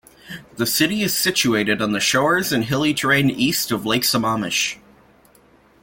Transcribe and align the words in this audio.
The 0.55 0.65
city 0.65 1.03
is 1.03 1.15
situated 1.15 1.79
on 1.79 1.91
the 1.91 1.99
shores 1.99 2.51
and 2.51 2.65
hilly 2.65 2.91
terrain 2.91 3.29
east 3.29 3.69
of 3.69 3.85
Lake 3.85 4.01
Sammamish. 4.01 4.77